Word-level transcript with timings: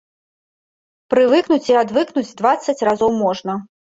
Прывыкнуць 1.13 1.71
і 1.73 1.77
адвыкнуць 1.83 2.35
дваццаць 2.41 2.79
разоў 2.91 3.11
можна. 3.23 3.61